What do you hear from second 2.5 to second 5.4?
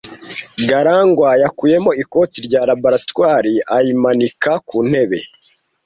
laboratoire ayimanika ku ntebe.